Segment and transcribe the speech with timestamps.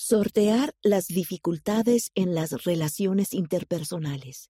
[0.00, 4.48] Sortear las dificultades en las relaciones interpersonales.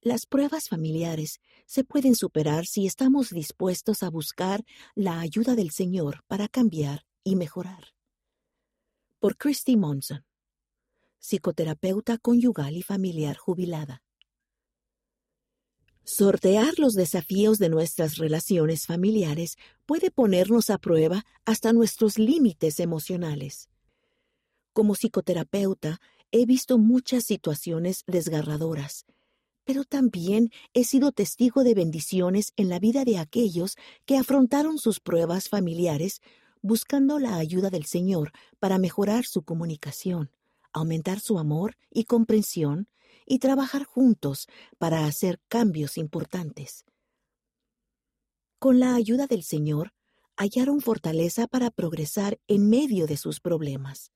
[0.00, 4.64] Las pruebas familiares se pueden superar si estamos dispuestos a buscar
[4.94, 7.88] la ayuda del Señor para cambiar y mejorar.
[9.18, 10.24] Por Christy Monson,
[11.18, 14.02] psicoterapeuta conyugal y familiar jubilada.
[16.02, 23.68] Sortear los desafíos de nuestras relaciones familiares puede ponernos a prueba hasta nuestros límites emocionales.
[24.74, 26.00] Como psicoterapeuta,
[26.32, 29.06] he visto muchas situaciones desgarradoras,
[29.62, 34.98] pero también he sido testigo de bendiciones en la vida de aquellos que afrontaron sus
[34.98, 36.20] pruebas familiares
[36.60, 40.32] buscando la ayuda del Señor para mejorar su comunicación,
[40.72, 42.88] aumentar su amor y comprensión
[43.26, 46.84] y trabajar juntos para hacer cambios importantes.
[48.58, 49.92] Con la ayuda del Señor,
[50.36, 54.13] hallaron fortaleza para progresar en medio de sus problemas.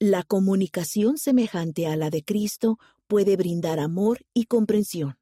[0.00, 5.18] La comunicación semejante a la de Cristo puede brindar amor y comprensión.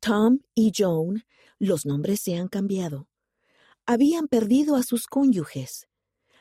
[0.00, 1.24] Tom y Joan,
[1.60, 3.06] los nombres se han cambiado,
[3.86, 5.86] habían perdido a sus cónyuges.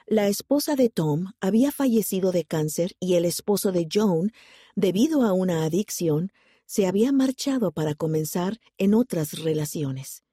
[0.07, 4.31] La esposa de Tom había fallecido de cáncer y el esposo de Joan,
[4.75, 6.31] debido a una adicción,
[6.65, 10.23] se había marchado para comenzar en otras relaciones.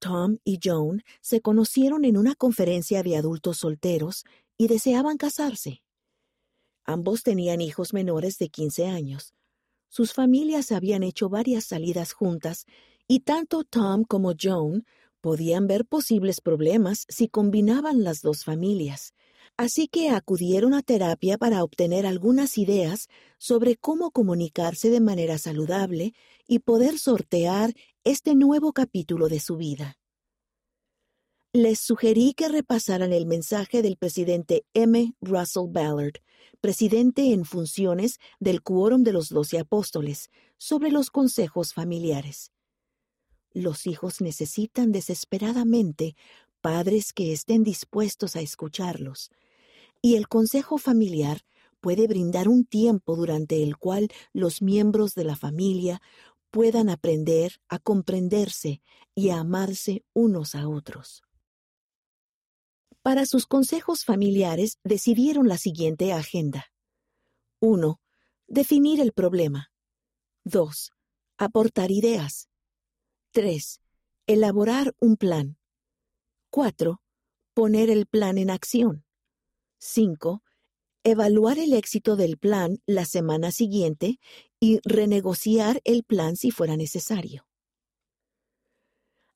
[0.00, 4.26] Tom y Joan se conocieron en una conferencia de adultos solteros
[4.58, 5.82] y deseaban casarse.
[6.84, 9.34] Ambos tenían hijos menores de 15 años.
[9.88, 12.66] Sus familias habían hecho varias salidas juntas
[13.06, 14.84] y tanto Tom como Joan
[15.20, 19.14] podían ver posibles problemas si combinaban las dos familias.
[19.56, 26.14] Así que acudieron a terapia para obtener algunas ideas sobre cómo comunicarse de manera saludable
[26.46, 29.98] y poder sortear este nuevo capítulo de su vida
[31.54, 35.14] les sugerí que repasaran el mensaje del presidente M.
[35.22, 36.20] Russell Ballard,
[36.60, 42.52] presidente en funciones del Quórum de los Doce Apóstoles, sobre los consejos familiares.
[43.54, 46.16] Los hijos necesitan desesperadamente
[46.60, 49.30] padres que estén dispuestos a escucharlos,
[50.02, 51.46] y el consejo familiar
[51.80, 56.02] puede brindar un tiempo durante el cual los miembros de la familia
[56.50, 58.82] puedan aprender a comprenderse
[59.14, 61.22] y a amarse unos a otros.
[63.08, 66.66] Para sus consejos familiares decidieron la siguiente agenda.
[67.58, 67.98] 1.
[68.48, 69.72] Definir el problema.
[70.44, 70.92] 2.
[71.38, 72.50] Aportar ideas.
[73.30, 73.80] 3.
[74.26, 75.56] Elaborar un plan.
[76.50, 77.00] 4.
[77.54, 79.06] Poner el plan en acción.
[79.78, 80.42] 5.
[81.02, 84.20] Evaluar el éxito del plan la semana siguiente
[84.60, 87.46] y renegociar el plan si fuera necesario.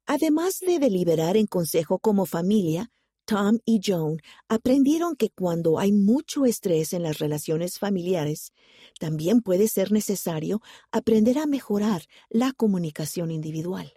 [0.05, 2.93] Además de deliberar en consejo como familia,
[3.25, 4.19] Tom y Joan
[4.49, 8.53] aprendieron que cuando hay mucho estrés en las relaciones familiares,
[8.99, 10.61] también puede ser necesario
[10.91, 13.93] aprender a mejorar la comunicación individual.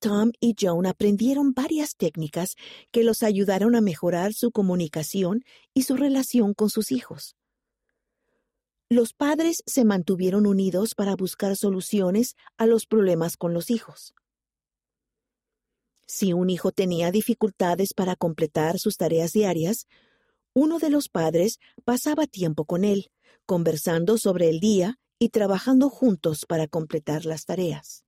[0.00, 2.56] Tom y Joan aprendieron varias técnicas
[2.90, 5.44] que los ayudaron a mejorar su comunicación
[5.74, 7.36] y su relación con sus hijos.
[8.90, 14.12] Los padres se mantuvieron unidos para buscar soluciones a los problemas con los hijos.
[16.14, 19.86] Si un hijo tenía dificultades para completar sus tareas diarias,
[20.52, 23.10] uno de los padres pasaba tiempo con él,
[23.46, 28.04] conversando sobre el día y trabajando juntos para completar las tareas.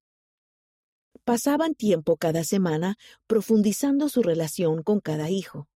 [1.24, 5.70] Pasaban tiempo cada semana profundizando su relación con cada hijo.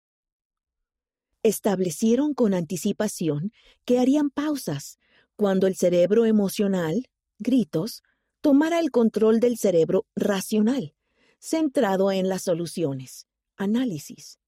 [1.43, 3.53] Establecieron con anticipación
[3.85, 4.99] que harían pausas
[5.37, 7.07] cuando el cerebro emocional,
[7.39, 8.03] gritos,
[8.41, 10.93] tomara el control del cerebro racional
[11.39, 14.39] centrado en las soluciones, análisis.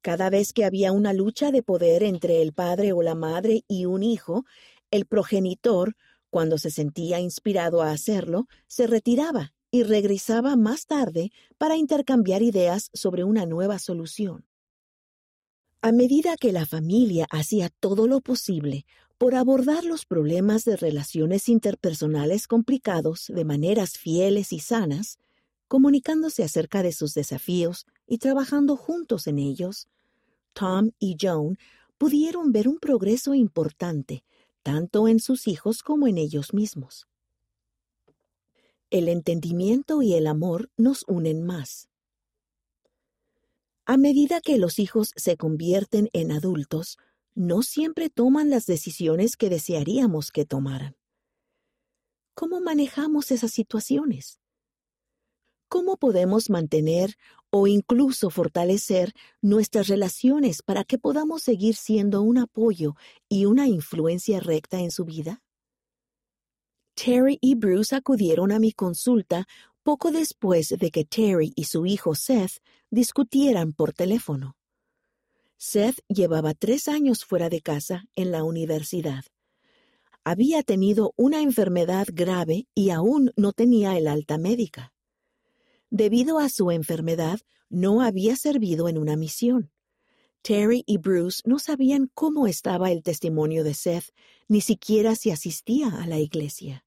[0.00, 3.84] Cada vez que había una lucha de poder entre el padre o la madre y
[3.84, 4.44] un hijo,
[4.90, 5.96] el progenitor,
[6.30, 12.90] cuando se sentía inspirado a hacerlo, se retiraba y regresaba más tarde para intercambiar ideas
[12.94, 14.46] sobre una nueva solución.
[15.82, 18.84] A medida que la familia hacía todo lo posible
[19.16, 25.18] por abordar los problemas de relaciones interpersonales complicados de maneras fieles y sanas,
[25.68, 29.86] comunicándose acerca de sus desafíos y trabajando juntos en ellos,
[30.54, 31.58] Tom y Joan
[31.98, 34.24] pudieron ver un progreso importante,
[34.62, 37.06] tanto en sus hijos como en ellos mismos.
[38.90, 41.88] El entendimiento y el amor nos unen más.
[43.84, 46.98] A medida que los hijos se convierten en adultos,
[47.34, 50.96] no siempre toman las decisiones que desearíamos que tomaran.
[52.34, 54.40] ¿Cómo manejamos esas situaciones?
[55.68, 57.16] ¿Cómo podemos mantener
[57.50, 59.12] o incluso fortalecer
[59.42, 62.94] nuestras relaciones para que podamos seguir siendo un apoyo
[63.28, 65.42] y una influencia recta en su vida?
[66.94, 69.46] Terry y Bruce acudieron a mi consulta
[69.82, 74.56] poco después de que Terry y su hijo Seth discutieran por teléfono.
[75.58, 79.24] Seth llevaba tres años fuera de casa en la universidad.
[80.24, 84.92] Había tenido una enfermedad grave y aún no tenía el alta médica.
[85.90, 87.40] Debido a su enfermedad,
[87.70, 89.70] no había servido en una misión.
[90.42, 94.12] Terry y Bruce no sabían cómo estaba el testimonio de Seth,
[94.48, 96.84] ni siquiera si asistía a la iglesia.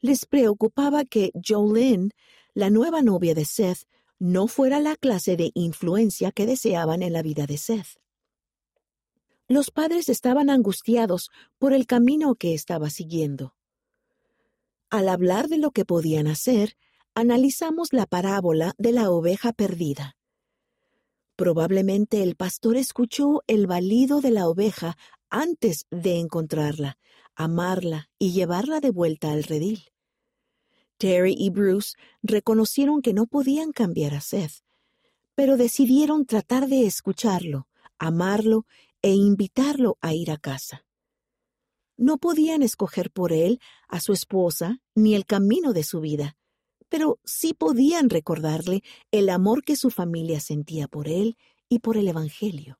[0.00, 2.10] Les preocupaba que Jolene,
[2.54, 3.86] la nueva novia de Seth,
[4.18, 8.00] no fuera la clase de influencia que deseaban en la vida de Seth.
[9.48, 13.56] Los padres estaban angustiados por el camino que estaba siguiendo.
[14.90, 16.76] Al hablar de lo que podían hacer,
[17.20, 20.16] analizamos la parábola de la oveja perdida.
[21.36, 24.96] Probablemente el pastor escuchó el balido de la oveja
[25.28, 26.98] antes de encontrarla,
[27.34, 29.84] amarla y llevarla de vuelta al redil.
[30.96, 34.62] Terry y Bruce reconocieron que no podían cambiar a Seth,
[35.34, 37.68] pero decidieron tratar de escucharlo,
[37.98, 38.66] amarlo
[39.02, 40.84] e invitarlo a ir a casa.
[41.96, 46.36] No podían escoger por él a su esposa ni el camino de su vida,
[46.90, 51.38] pero sí podían recordarle el amor que su familia sentía por él
[51.70, 52.78] y por el Evangelio.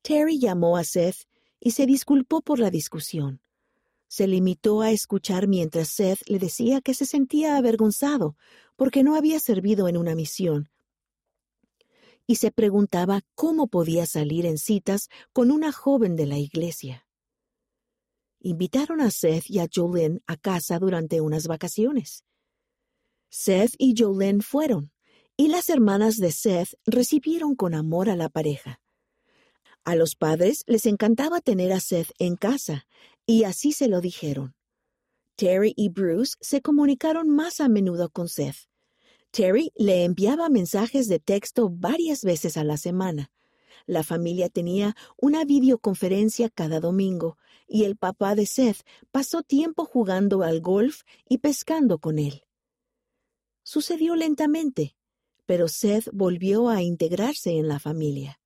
[0.00, 1.28] Terry llamó a Seth
[1.60, 3.42] y se disculpó por la discusión.
[4.06, 8.36] Se limitó a escuchar mientras Seth le decía que se sentía avergonzado
[8.76, 10.70] porque no había servido en una misión,
[12.28, 17.07] y se preguntaba cómo podía salir en citas con una joven de la iglesia.
[18.40, 22.24] Invitaron a Seth y a Jolene a casa durante unas vacaciones.
[23.30, 24.92] Seth y Jolene fueron,
[25.36, 28.80] y las hermanas de Seth recibieron con amor a la pareja.
[29.84, 32.86] A los padres les encantaba tener a Seth en casa,
[33.26, 34.54] y así se lo dijeron.
[35.36, 38.68] Terry y Bruce se comunicaron más a menudo con Seth.
[39.30, 43.30] Terry le enviaba mensajes de texto varias veces a la semana.
[43.88, 50.42] La familia tenía una videoconferencia cada domingo, y el papá de Seth pasó tiempo jugando
[50.42, 52.42] al golf y pescando con él.
[53.62, 54.94] Sucedió lentamente,
[55.46, 58.38] pero Seth volvió a integrarse en la familia.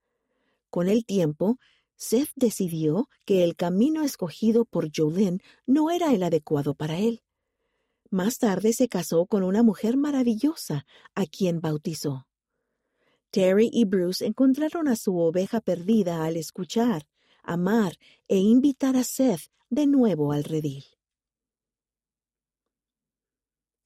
[0.71, 1.59] Con el tiempo,
[1.97, 7.25] Seth decidió que el camino escogido por Jolene no era el adecuado para él.
[8.11, 10.87] Más tarde se casó con una mujer maravillosa,
[11.17, 12.29] a quien bautizó.
[13.33, 17.09] Terry y Bruce encontraron a su oveja perdida al escuchar,
[17.43, 17.99] amar
[18.29, 20.85] e invitar a Seth de nuevo al redil.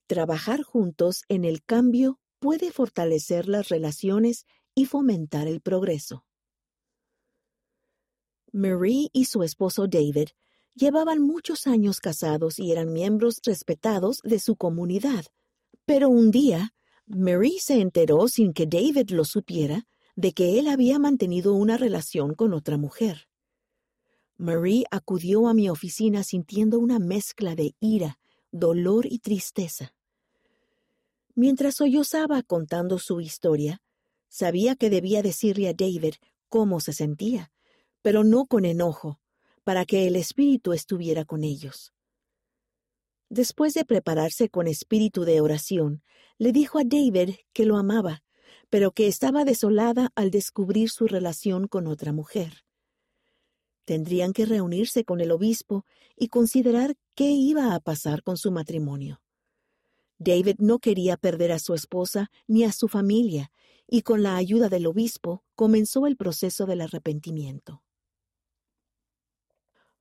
[0.09, 6.27] Trabajar juntos en el cambio puede fortalecer las relaciones y fomentar el progreso.
[8.53, 10.31] Marie y su esposo David
[10.75, 15.25] llevaban muchos años casados y eran miembros respetados de su comunidad.
[15.85, 16.75] Pero un día,
[17.07, 19.87] Marie se enteró sin que David lo supiera
[20.17, 23.29] de que él había mantenido una relación con otra mujer.
[24.37, 28.19] Marie acudió a mi oficina sintiendo una mezcla de ira,
[28.51, 29.95] dolor y tristeza.
[31.35, 33.83] Mientras sollozaba contando su historia,
[34.29, 36.15] sabía que debía decirle a David
[36.49, 37.53] cómo se sentía,
[38.03, 39.21] pero no con enojo,
[39.63, 41.93] para que el espíritu estuviera con ellos.
[43.29, 46.03] Después de prepararse con espíritu de oración,
[46.39, 48.23] le dijo a David que lo amaba,
[48.71, 52.65] pero que estaba desolada al descubrir su relación con otra mujer.
[53.85, 55.85] Tendrían que reunirse con el obispo
[56.17, 59.21] y considerar qué iba a pasar con su matrimonio.
[60.19, 63.53] David no quería perder a su esposa ni a su familia,
[63.89, 67.83] y con la ayuda del obispo comenzó el proceso del arrepentimiento.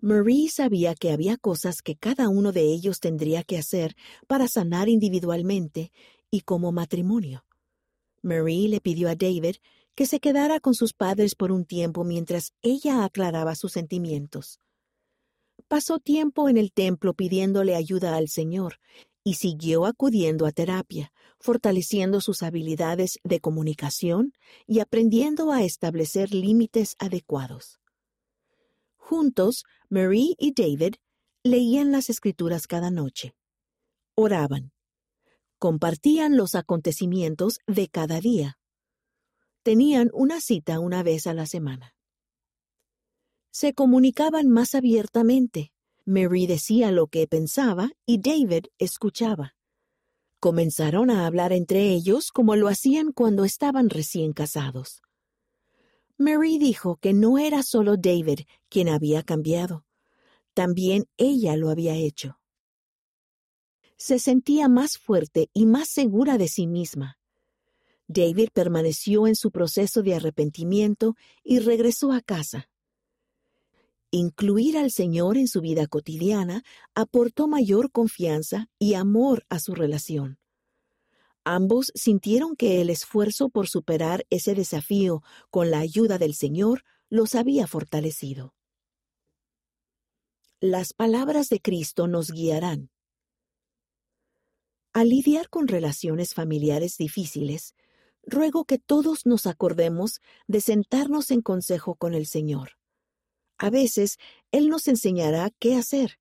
[0.02, 3.96] Marie sabía que había cosas que cada uno de ellos tendría que hacer
[4.28, 5.92] para sanar individualmente
[6.30, 7.46] y como matrimonio.
[8.22, 9.56] Marie le pidió a David
[9.96, 14.60] que se quedara con sus padres por un tiempo mientras ella aclaraba sus sentimientos.
[15.68, 18.80] Pasó tiempo en el templo pidiéndole ayuda al Señor
[19.24, 24.34] y siguió acudiendo a terapia, fortaleciendo sus habilidades de comunicación
[24.68, 27.80] y aprendiendo a establecer límites adecuados.
[29.08, 30.96] Juntos, Marie y David
[31.44, 33.36] leían las escrituras cada noche.
[34.16, 34.72] Oraban.
[35.60, 38.58] Compartían los acontecimientos de cada día.
[39.62, 41.96] Tenían una cita una vez a la semana.
[43.52, 45.72] Se comunicaban más abiertamente
[46.04, 49.56] Mary decía lo que pensaba y David escuchaba.
[50.40, 55.02] Comenzaron a hablar entre ellos como lo hacían cuando estaban recién casados.
[56.18, 59.86] Mary dijo que no era solo David quien había cambiado,
[60.54, 62.40] también ella lo había hecho.
[63.98, 67.20] Se sentía más fuerte y más segura de sí misma.
[68.08, 72.70] David permaneció en su proceso de arrepentimiento y regresó a casa.
[74.12, 80.40] Incluir al Señor en su vida cotidiana aportó mayor confianza y amor a su relación.
[81.48, 85.22] Ambos sintieron que el esfuerzo por superar ese desafío
[85.52, 88.56] con la ayuda del Señor los había fortalecido.
[90.60, 92.90] Las palabras de Cristo nos guiarán.
[94.92, 97.76] Al lidiar con relaciones familiares difíciles,
[98.24, 102.72] ruego que todos nos acordemos de sentarnos en consejo con el Señor.
[103.60, 104.18] A veces
[104.52, 106.20] Él nos enseñará qué hacer,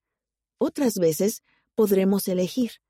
[0.58, 1.42] otras veces
[1.74, 2.83] podremos elegir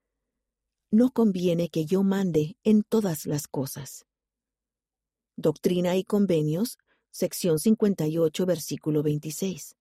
[0.95, 4.07] no conviene que yo mande en todas las cosas.
[5.37, 6.79] Doctrina y Convenios,
[7.11, 9.77] sección 58, versículo 26.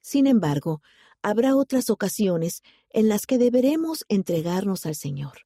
[0.00, 0.80] Sin embargo,
[1.20, 5.40] habrá otras ocasiones en las que deberemos entregarnos al Señor.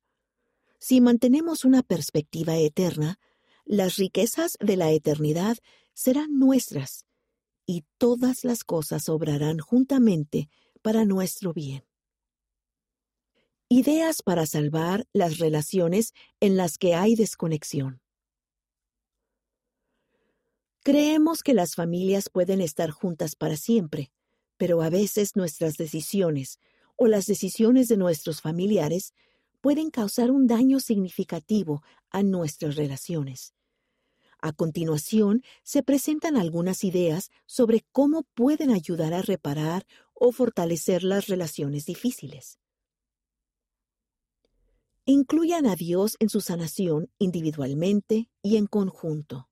[0.79, 3.19] Si mantenemos una perspectiva eterna,
[3.65, 5.57] las riquezas de la eternidad
[5.93, 7.05] serán nuestras
[7.67, 10.49] y todas las cosas obrarán juntamente
[10.83, 11.83] para nuestro bien.
[13.77, 18.01] Ideas para salvar las relaciones en las que hay desconexión.
[20.85, 24.13] Creemos que las familias pueden estar juntas para siempre,
[24.59, 26.61] pero a veces nuestras decisiones
[26.95, 29.13] o las decisiones de nuestros familiares
[29.61, 33.55] pueden causar un daño significativo a nuestras relaciones.
[34.39, 41.27] A continuación, se presentan algunas ideas sobre cómo pueden ayudar a reparar o fortalecer las
[41.27, 42.61] relaciones difíciles.
[45.07, 49.51] Incluyan a Dios en su sanación individualmente y en conjunto.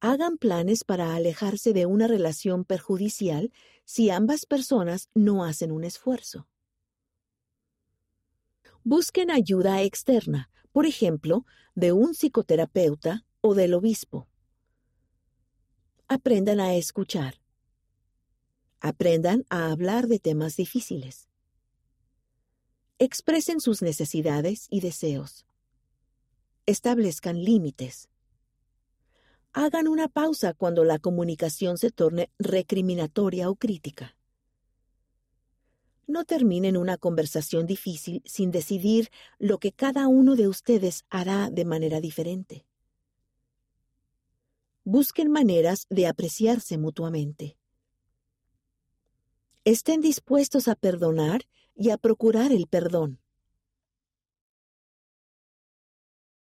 [0.00, 3.52] Hagan planes para alejarse de una relación perjudicial
[3.84, 6.48] si ambas personas no hacen un esfuerzo.
[8.82, 14.26] Busquen ayuda externa, por ejemplo, de un psicoterapeuta o del obispo.
[16.08, 17.40] Aprendan a escuchar.
[18.80, 21.28] Aprendan a hablar de temas difíciles.
[22.98, 25.44] Expresen sus necesidades y deseos.
[26.64, 28.08] Establezcan límites.
[29.52, 34.16] Hagan una pausa cuando la comunicación se torne recriminatoria o crítica.
[36.06, 41.66] No terminen una conversación difícil sin decidir lo que cada uno de ustedes hará de
[41.66, 42.64] manera diferente.
[44.84, 47.58] Busquen maneras de apreciarse mutuamente.
[49.64, 51.42] Estén dispuestos a perdonar
[51.76, 53.20] y a procurar el perdón.